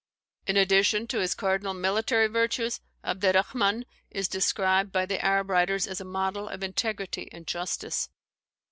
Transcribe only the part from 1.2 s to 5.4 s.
cardinal military virtues, Abderrahman is described by the